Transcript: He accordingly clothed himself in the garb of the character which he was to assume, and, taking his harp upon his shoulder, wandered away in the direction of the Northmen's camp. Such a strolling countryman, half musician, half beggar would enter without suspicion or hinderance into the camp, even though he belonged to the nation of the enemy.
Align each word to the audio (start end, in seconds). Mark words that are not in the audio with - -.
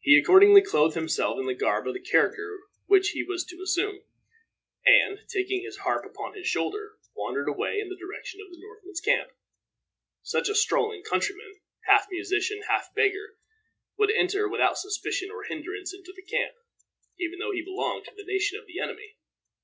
He 0.00 0.18
accordingly 0.18 0.62
clothed 0.62 0.96
himself 0.96 1.38
in 1.38 1.46
the 1.46 1.54
garb 1.54 1.86
of 1.86 1.94
the 1.94 2.00
character 2.02 2.58
which 2.86 3.10
he 3.10 3.22
was 3.22 3.44
to 3.44 3.62
assume, 3.62 4.00
and, 4.84 5.20
taking 5.28 5.62
his 5.62 5.76
harp 5.76 6.04
upon 6.04 6.34
his 6.34 6.48
shoulder, 6.48 6.96
wandered 7.14 7.46
away 7.48 7.78
in 7.78 7.88
the 7.88 7.94
direction 7.94 8.40
of 8.40 8.50
the 8.50 8.58
Northmen's 8.58 9.00
camp. 9.00 9.30
Such 10.24 10.48
a 10.48 10.56
strolling 10.56 11.04
countryman, 11.04 11.60
half 11.84 12.08
musician, 12.10 12.62
half 12.66 12.92
beggar 12.96 13.36
would 13.96 14.10
enter 14.10 14.48
without 14.48 14.76
suspicion 14.76 15.30
or 15.30 15.44
hinderance 15.44 15.94
into 15.94 16.12
the 16.16 16.22
camp, 16.22 16.56
even 17.20 17.38
though 17.38 17.52
he 17.52 17.62
belonged 17.62 18.06
to 18.06 18.14
the 18.16 18.24
nation 18.24 18.58
of 18.58 18.66
the 18.66 18.80
enemy. 18.80 19.14